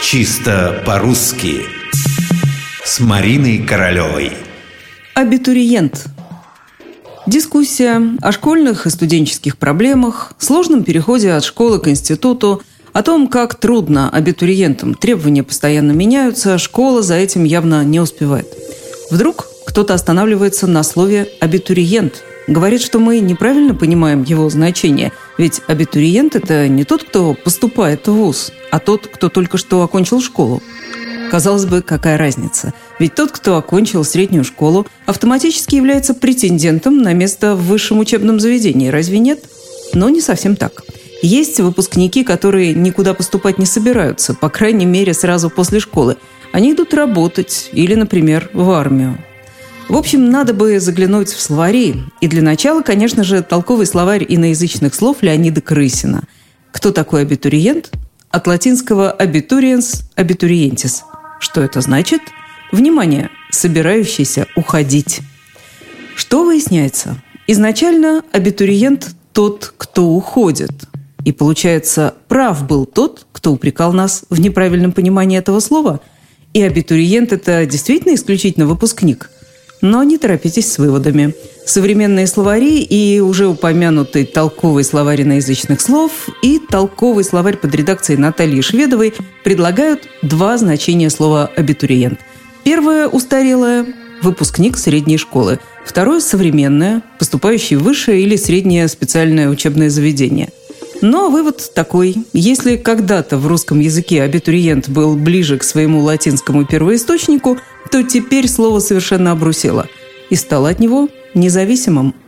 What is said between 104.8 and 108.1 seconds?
был ближе к своему латинскому первоисточнику, то